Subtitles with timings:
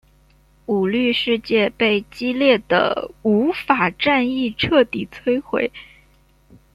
[0.65, 5.71] 舞律世界被激烈的舞法战役彻底摧毁。